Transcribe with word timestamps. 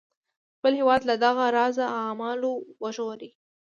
خپل 0.57 0.71
هیواد 0.79 1.01
له 1.09 1.15
دغه 1.25 1.45
راز 1.57 1.77
اعمالو 2.01 2.51
وژغوري. 2.83 3.29